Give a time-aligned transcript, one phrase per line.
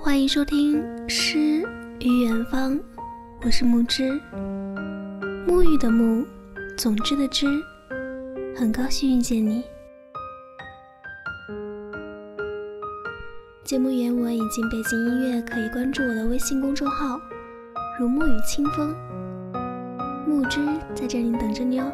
[0.00, 1.66] 欢迎收听《诗
[1.98, 2.74] 与远方》，
[3.42, 4.12] 我是木之，
[5.44, 6.24] 沐浴的沐，
[6.76, 7.46] 总之的之，
[8.54, 9.64] 很高兴遇见你。
[13.64, 17.20] 节目原文以及背景音乐可以关注我的微信公众号
[17.98, 18.94] “如沐雨清风”，
[20.28, 20.60] 木之
[20.94, 21.90] 在这里等着你哦。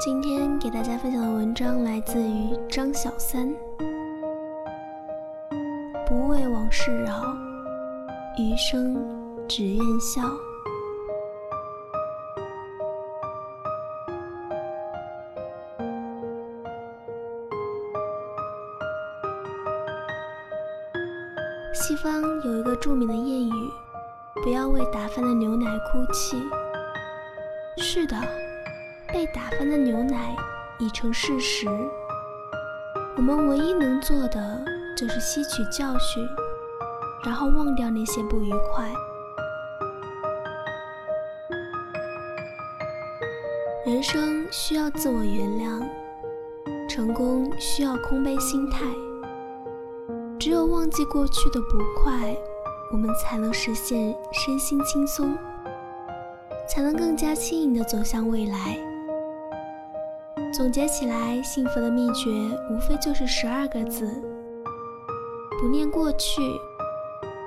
[0.00, 3.52] 今天给大家分享的文章来自于张小三。
[6.06, 7.34] 不为往事扰，
[8.38, 8.96] 余生
[9.48, 10.22] 只愿笑。
[21.74, 23.70] 西方有一个著名的谚语
[24.44, 26.40] ：“不要为打翻的牛奶哭泣。”
[27.82, 28.16] 是的。
[29.12, 30.36] 被打翻的牛奶
[30.78, 31.66] 已成事实，
[33.16, 34.64] 我们唯一能做的
[34.96, 36.26] 就是吸取教训，
[37.24, 38.92] 然后忘掉那些不愉快。
[43.86, 45.82] 人生需要自我原谅，
[46.86, 48.84] 成功需要空杯心态。
[50.38, 52.36] 只有忘记过去的不快，
[52.92, 55.36] 我们才能实现身心轻松，
[56.68, 58.78] 才能更加轻盈地走向未来。
[60.50, 62.30] 总结起来，幸福的秘诀
[62.70, 64.06] 无非就是十二个字：
[65.60, 66.42] 不念过去，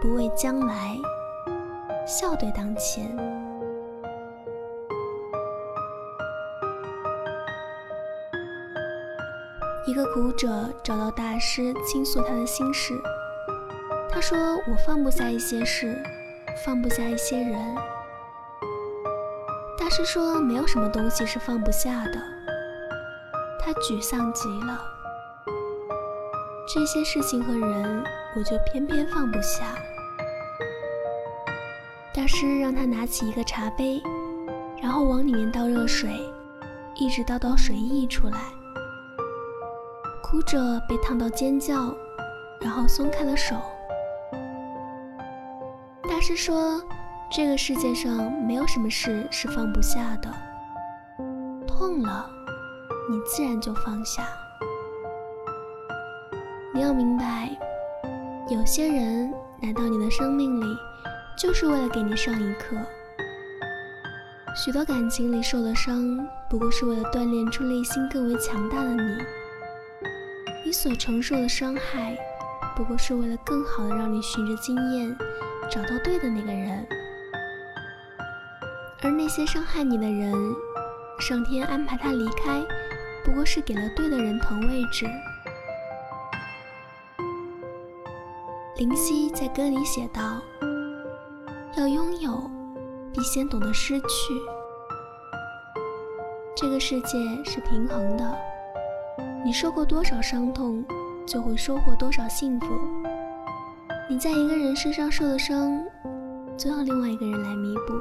[0.01, 0.97] 不畏将来，
[2.07, 3.05] 笑对当前。
[9.85, 12.93] 一个苦者找到大师倾诉他的心事，
[14.09, 14.37] 他说
[14.71, 16.01] ：“我放不下一些事，
[16.63, 17.59] 放不下一些人。”
[19.77, 22.21] 大师说：“没有什么东西是放不下的。”
[23.63, 24.81] 他沮丧极了，
[26.67, 28.03] 这些事情和人，
[28.35, 29.75] 我就偏偏放不下。
[32.13, 34.01] 大师让他拿起一个茶杯，
[34.81, 36.09] 然后往里面倒热水，
[36.95, 38.37] 一直倒到水溢出来。
[40.23, 40.57] 哭着
[40.89, 41.95] 被烫到尖叫，
[42.59, 43.55] 然后松开了手。
[46.09, 46.81] 大师说
[47.31, 50.33] ：“这个世界上没有什么事是放不下的，
[51.67, 52.29] 痛了。”
[53.09, 54.23] 你自然就放下。
[56.73, 57.49] 你要明白，
[58.49, 60.65] 有些人来到你的生命里，
[61.37, 62.77] 就是为了给你上一课。
[64.55, 69.17] 许多感情里受的伤，不过是为了锻炼出内心更为强大的你。
[70.65, 72.15] 你所承受的伤害，
[72.75, 75.15] 不过是为了更好的让你循着经验，
[75.69, 76.87] 找到对的那个人。
[79.03, 80.33] 而那些伤害你的人，
[81.19, 82.61] 上天安排他离开。
[83.23, 85.05] 不过是给了对的人腾位置。
[88.77, 90.41] 林夕在歌里写道
[91.77, 92.49] ：“要拥有，
[93.13, 94.33] 必先懂得失去。
[96.55, 98.37] 这个世界是平衡的，
[99.45, 100.83] 你受过多少伤痛，
[101.25, 102.67] 就会收获多少幸福。
[104.09, 105.79] 你在一个人身上受的伤，
[106.57, 107.93] 总要另外一个人来弥补。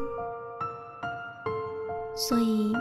[2.16, 2.72] 所以。”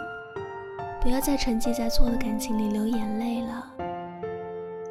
[1.01, 3.71] 不要再沉寂在错的感情里流眼泪了，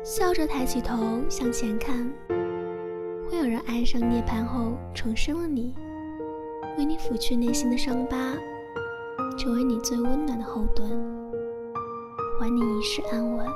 [0.02, 0.96] 笑着抬起头
[1.28, 2.10] 向前看，
[3.30, 5.74] 会有人爱上涅槃后重生了你，
[6.78, 8.16] 为你抚去内心的伤疤，
[9.38, 10.88] 成为你最温暖的后盾，
[12.40, 13.46] 还你一世安稳。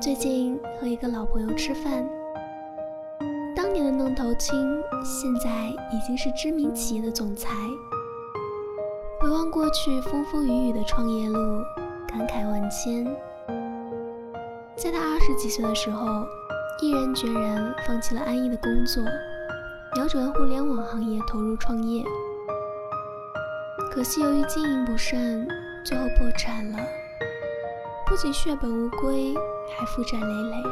[0.00, 2.04] 最近和一个老朋友吃饭，
[3.54, 7.54] 当年的愣头青，现在已经是知名企业的总裁。
[9.50, 11.60] 过去风风雨雨的创业路，
[12.06, 13.04] 感慨万千。
[14.76, 16.24] 在他二十几岁的时候，
[16.80, 19.02] 毅然决然放弃了安逸的工作，
[19.96, 22.04] 瞄准了互联网行业投入创业。
[23.90, 25.44] 可惜由于经营不善，
[25.84, 26.78] 最后破产了，
[28.06, 29.34] 不仅血本无归，
[29.76, 30.62] 还负债累累。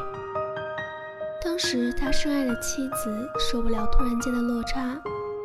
[1.42, 4.96] 当时他深爱的妻子受不了突然间的落差，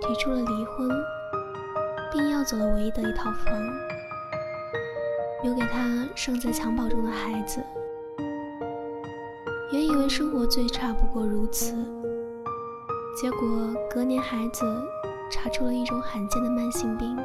[0.01, 0.87] 提出了离婚。
[2.13, 3.51] 并要走了唯一的一套房，
[5.41, 7.59] 留给他尚在襁褓中的孩子。
[9.71, 11.73] 原以为生活最差不过如此，
[13.19, 13.39] 结果
[13.89, 14.63] 隔年孩子
[15.31, 17.17] 查出了一种罕见的慢性病。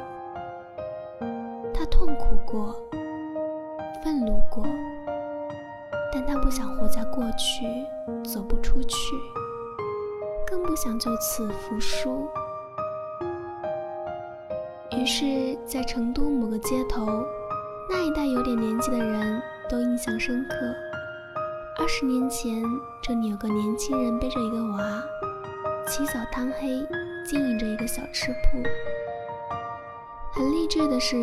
[1.74, 2.74] 他痛苦过，
[4.02, 4.64] 愤怒过，
[6.10, 7.66] 但他不想活在过去，
[8.24, 9.14] 走不出去，
[10.46, 12.26] 更不想就此服输。
[14.98, 17.06] 于是，在成都某个街头，
[17.88, 19.40] 那一代有点年纪的人
[19.70, 20.56] 都印象深刻。
[21.78, 22.60] 二十年前，
[23.00, 25.00] 这里有个年轻人背着一个娃，
[25.86, 26.84] 起早贪黑
[27.24, 28.60] 经营着一个小吃铺。
[30.32, 31.22] 很励志的是，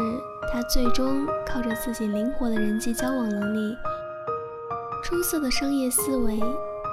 [0.53, 3.75] 他最终靠着自己灵活的人际交往能力、
[5.03, 6.35] 出色的商业思维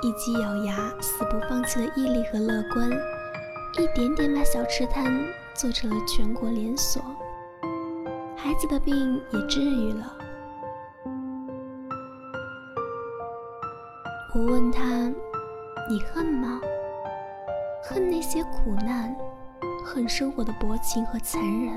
[0.03, 2.91] 以及咬牙死不放弃的毅力和乐观，
[3.79, 5.05] 一点点把小吃摊
[5.55, 7.03] 做成了全国连锁，
[8.37, 10.17] 孩子的病也治愈了。
[14.35, 14.83] 我问他
[15.89, 16.61] ：“你恨吗？
[17.85, 19.15] 恨那些苦难，
[19.85, 21.77] 恨生活的薄情和残忍？”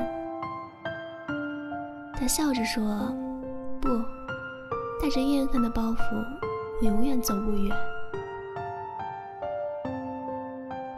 [2.17, 3.13] 他笑着说
[3.81, 3.89] ：“不，
[5.01, 5.97] 带着怨恨的包袱，
[6.79, 7.75] 我永远走不远。”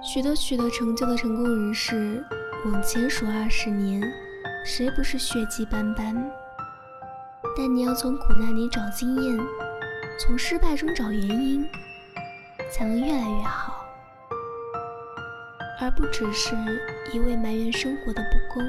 [0.03, 2.24] 许多取得成就的成功人士，
[2.67, 4.01] 往前数二十年，
[4.65, 6.13] 谁不是血迹斑斑？
[7.55, 9.39] 但你要从苦难里找经验。
[10.19, 11.65] 从失败中找原因，
[12.69, 13.85] 才能越来越好，
[15.79, 16.55] 而不只是
[17.13, 18.63] 一味埋怨生活的不公。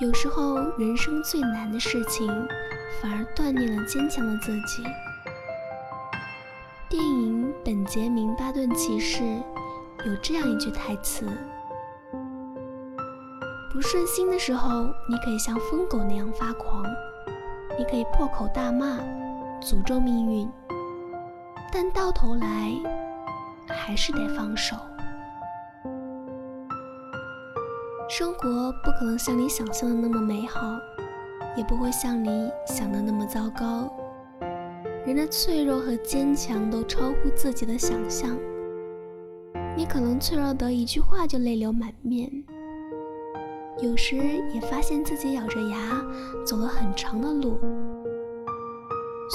[0.00, 2.28] 有时候，人生最难的事情，
[3.00, 4.82] 反而锻炼了坚强的自己。
[6.90, 9.22] 电影《本杰明·巴顿骑士》
[10.04, 11.24] 有这样一句台词
[13.86, 16.84] ：“顺心的时候，你可以像疯狗那样发狂。”
[17.76, 19.00] 你可以破口大骂，
[19.60, 20.48] 诅咒命运，
[21.72, 22.72] 但到头来
[23.68, 24.76] 还是得放手。
[28.08, 30.60] 生活不可能像你想象的那么美好，
[31.56, 33.92] 也不会像你想的那么糟糕。
[35.04, 38.38] 人的脆弱和坚强都超乎自己的想象。
[39.76, 42.30] 你可能脆弱得一句话就泪流满面。
[43.78, 44.16] 有时
[44.52, 46.00] 也发现自己咬着牙
[46.46, 47.58] 走了很长的路，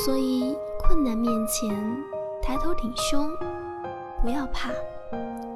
[0.06, 1.76] 所以困难面前
[2.42, 3.30] 抬头挺胸，
[4.24, 4.70] 不要怕，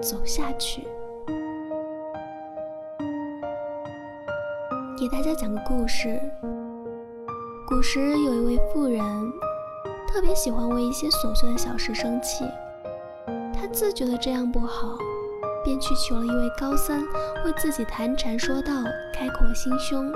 [0.01, 0.87] 走下去。
[4.97, 6.19] 给大家讲个故事：
[7.67, 9.01] 古时有一位妇人，
[10.07, 12.45] 特别喜欢为一些琐碎的小事生气，
[13.53, 14.97] 她自觉得这样不好。
[15.63, 17.07] 便去求了一位高僧
[17.45, 18.73] 为自己谈禅说道，
[19.13, 20.11] 开阔心胸。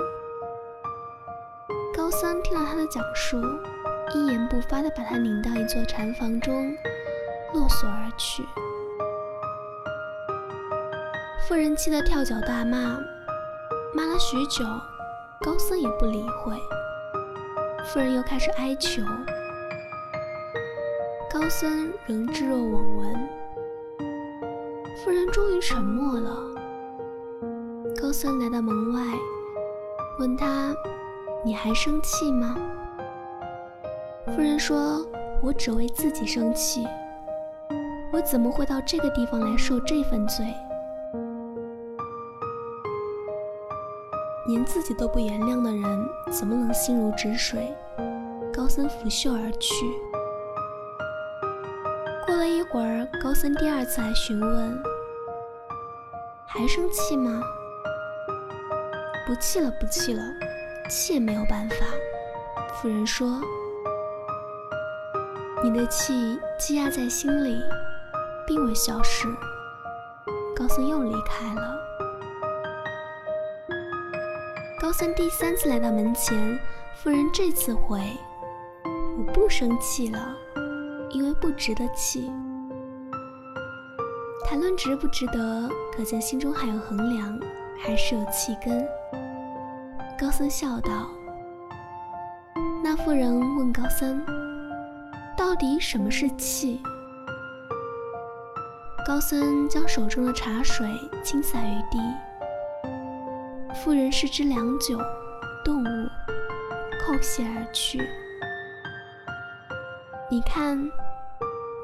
[1.94, 3.40] 高僧听了他的讲述，
[4.14, 6.76] 一言不发地把他领到一座禅房中，
[7.54, 8.44] 落锁而去。
[11.46, 13.00] 妇人气得跳脚大骂，
[13.94, 14.64] 骂了许久，
[15.40, 16.54] 高僧也不理会。
[17.86, 19.02] 妇人又开始哀求，
[21.32, 23.28] 高僧仍置若罔闻。
[25.08, 26.36] 夫人终于沉默了。
[27.98, 29.00] 高僧来到门外，
[30.18, 30.74] 问他
[31.42, 32.54] ：“你还生气吗？”
[34.28, 35.02] 夫人说
[35.42, 36.86] ：“我只为自己生气。
[38.12, 40.44] 我怎么会到这个地方来受这份罪？
[44.46, 47.74] 连自己都不原谅的人，怎么能心如止水？”
[48.52, 49.86] 高僧拂袖而去。
[52.26, 54.82] 过了一会儿，高僧第二次来询问
[56.48, 57.40] ：“还生气吗
[59.26, 60.22] ？”“不气了，不气了，
[60.88, 61.76] 气也没有办法。”
[62.74, 63.40] 夫人说
[65.62, 67.60] ：“你的气积压在心里，
[68.46, 69.28] 并未消失。”
[70.56, 71.78] 高僧又离开了。
[74.80, 76.58] 高僧第三次来到门前，
[76.96, 78.00] 夫人这次回
[79.18, 80.34] ：“我不生气了。”
[81.10, 82.30] 因为不值得气，
[84.58, 87.38] 谈论值不值得，可见心中还有衡量，
[87.80, 88.84] 还是有气根。
[90.18, 91.08] 高僧笑道
[92.82, 94.20] ：“那妇人问高僧，
[95.36, 96.82] 到底什么是气？”
[99.06, 100.88] 高僧将手中的茶水
[101.22, 102.00] 倾洒于地。
[103.76, 104.98] 妇人视之良久，
[105.64, 106.08] 动物，
[107.06, 108.00] 叩谢而去。
[110.28, 110.76] 你看，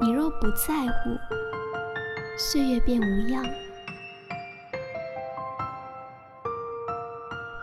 [0.01, 1.17] 你若不在乎，
[2.37, 3.41] 岁月便无恙。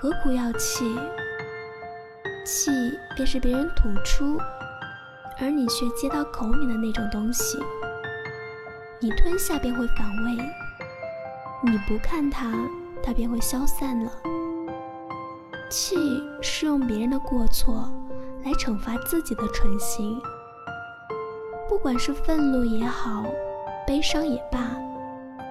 [0.00, 0.98] 何苦要气？
[2.44, 2.70] 气
[3.14, 4.38] 便是别人吐出，
[5.38, 7.58] 而你却接到口里的那种东西。
[8.98, 10.36] 你吞下便会反胃，
[11.62, 12.50] 你不看它，
[13.02, 14.10] 它便会消散了。
[15.68, 15.96] 气
[16.40, 17.88] 是用别人的过错
[18.44, 20.18] 来惩罚自己的蠢行。
[21.68, 23.24] 不管是愤怒也好，
[23.86, 24.76] 悲伤也罢，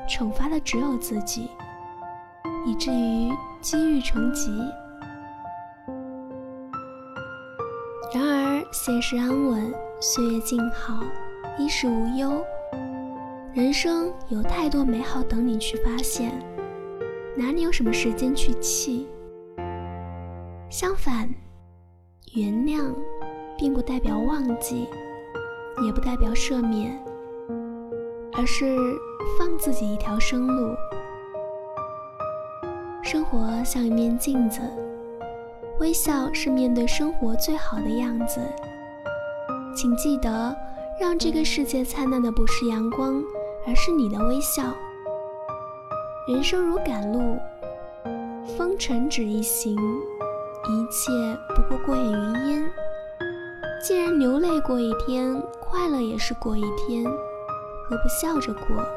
[0.08, 1.50] 惩罚的只有自己，
[2.66, 4.52] 以至于积郁成疾。
[8.14, 11.02] 然而现实安稳，岁月静好，
[11.58, 12.44] 衣食无忧，
[13.54, 16.32] 人生有太多美好等你去发现，
[17.36, 19.08] 哪里有什么时间去气？
[20.70, 21.30] 相反，
[22.34, 22.94] 原谅
[23.58, 24.88] 并不代表忘记，
[25.86, 26.98] 也不代表赦免，
[28.34, 28.78] 而是
[29.38, 30.76] 放自己一条生路。
[33.04, 34.62] 生活像一面镜子，
[35.80, 38.40] 微笑是面对生活最好的样子。
[39.76, 40.56] 请记得，
[41.00, 43.22] 让这个世界灿烂的不是阳光，
[43.68, 44.64] 而是你的微笑。
[46.28, 47.38] 人生如赶路，
[48.58, 49.76] 风尘只一行。
[50.70, 51.12] 一切
[51.56, 52.72] 不过过眼云烟。
[53.82, 57.04] 既然流泪过一天，快乐也是过一天，
[57.92, 58.88] 何不笑着过？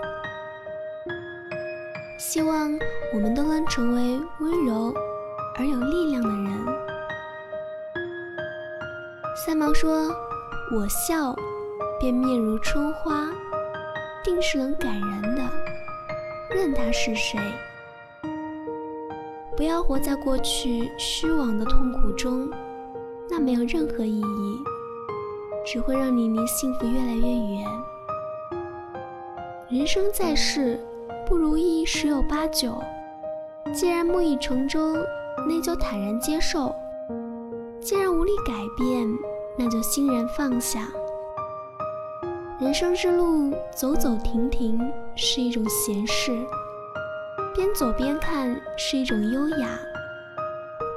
[2.16, 2.70] 希望
[3.12, 4.94] 我们都能成为温柔
[5.56, 6.52] 而有力量的人。
[9.44, 10.14] 三毛说
[10.70, 11.34] ：“我笑，
[11.98, 13.28] 便面如春花，
[14.22, 15.42] 定是能感人的，
[16.54, 17.40] 任他是谁。”
[19.56, 22.48] 不要活在过去虚妄的痛苦中，
[23.28, 24.62] 那没有任何意义，
[25.66, 27.66] 只会让你离幸福越来越远。
[29.74, 30.78] 人生在世，
[31.26, 32.80] 不如意十有八九，
[33.72, 34.94] 既然木已成舟，
[35.48, 36.72] 那就坦然接受；
[37.80, 39.04] 既然无力改变，
[39.58, 40.86] 那就欣然放下。
[42.60, 44.78] 人生之路，走走停停
[45.16, 46.30] 是一种闲事。
[47.52, 49.76] 边走边看是一种优雅，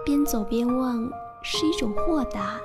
[0.06, 1.10] 边走边望
[1.42, 2.62] 是一种豁达。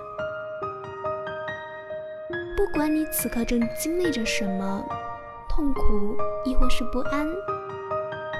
[2.54, 4.84] 不管你此刻正经历着什么
[5.54, 6.16] 痛苦，
[6.46, 7.26] 亦或是不安，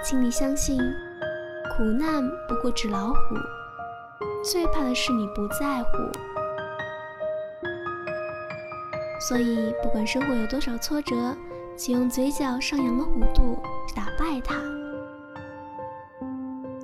[0.03, 0.79] 请你相信，
[1.77, 3.37] 苦难不过纸老虎，
[4.43, 5.91] 最怕的是你不在乎。
[9.21, 11.37] 所以，不管生活有多少挫折，
[11.77, 13.63] 请用嘴角上扬的弧度
[13.95, 14.57] 打败它。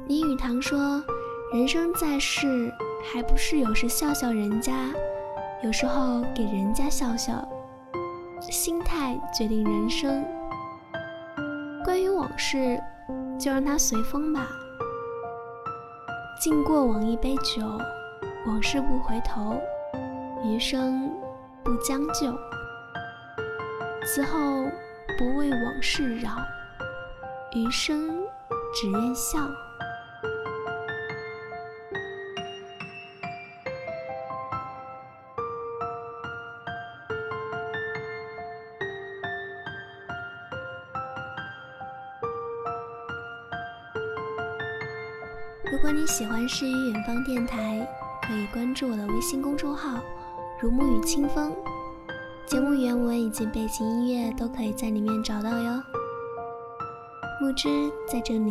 [0.09, 1.03] 林语堂说
[1.55, 2.71] ：“人生在世，
[3.03, 4.75] 还不是有时笑笑人家，
[5.63, 7.49] 有时候给人家笑笑。
[8.51, 8.98] 心态
[9.33, 10.25] 决定人生。
[11.85, 12.81] 关于往事，
[13.39, 14.47] 就让它随风吧。
[16.41, 17.63] 敬过往一杯酒，
[18.47, 19.61] 往事不回头，
[20.45, 21.11] 余生
[21.63, 22.33] 不将就。
[24.05, 24.39] 此后
[25.19, 26.31] 不为往事扰，
[27.55, 28.09] 余生
[28.75, 29.39] 只愿笑。”
[46.49, 47.87] 诗与远方电台，
[48.27, 50.01] 可以关注我的微信公众号
[50.59, 51.55] “如沐雨清风”，
[52.47, 55.83] 节目原文以及背景音乐都可以在里面找到哟。
[57.41, 57.69] 木之
[58.11, 58.51] 在这里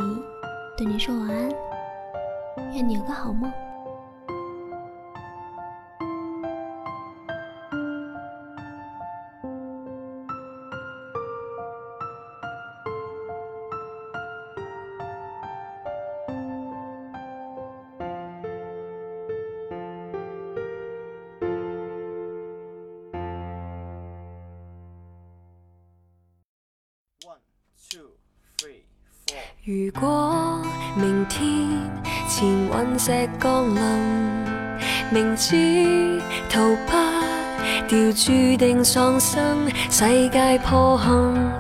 [0.77, 1.51] 对你说晚安，
[2.75, 3.51] 愿你有个好梦。
[35.09, 36.91] 明知逃不
[37.87, 39.67] 掉，注定丧生。
[39.89, 41.07] 世界破陷，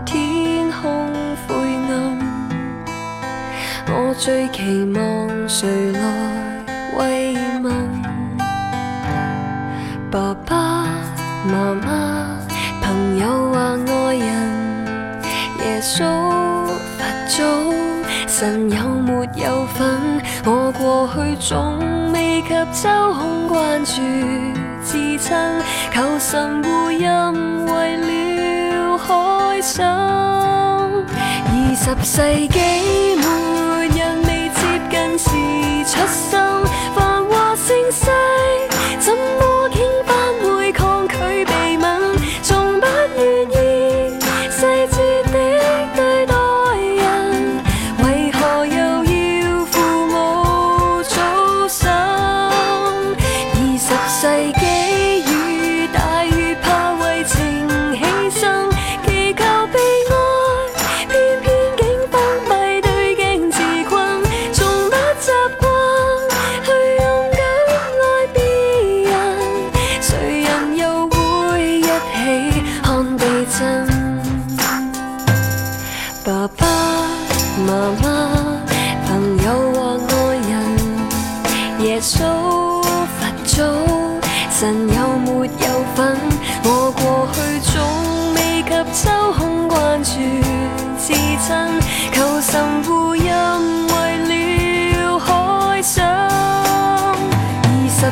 [0.05, 0.91] 天空
[1.47, 1.55] 灰
[1.89, 2.19] 暗，
[3.87, 5.99] 我最期望谁来
[6.97, 7.73] 慰问？
[10.11, 10.85] 爸爸
[11.45, 12.37] 妈妈、
[12.81, 13.57] 朋友或
[14.07, 14.25] 爱人，
[15.63, 16.03] 耶稣。
[16.97, 17.37] 佛祖
[18.27, 20.21] 神有没有份？
[20.45, 21.79] 我过去总
[22.57, 24.01] 未及周控关注
[24.83, 25.35] 至亲，
[25.93, 29.85] 求神护荫，为了开心。
[29.85, 32.59] 二十世纪
[33.17, 33.25] 末
[33.95, 34.59] 人未接
[34.89, 35.29] 近时
[35.85, 35.99] 出
[36.31, 36.63] 生，
[36.95, 38.09] 繁华盛世，
[38.99, 39.19] 怎么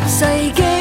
[0.08, 0.75] 世纪。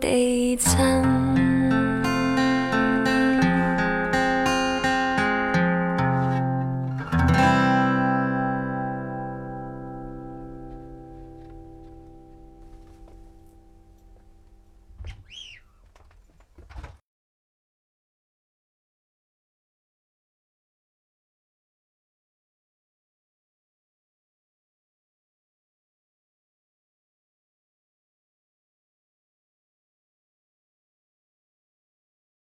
[0.00, 2.03] 地震